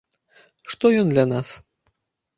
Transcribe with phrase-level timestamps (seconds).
[0.75, 1.55] Што ён для нас?